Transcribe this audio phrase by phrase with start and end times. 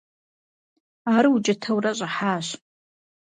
[1.15, 2.47] Ар укӀытэурэ щӀыхьащ.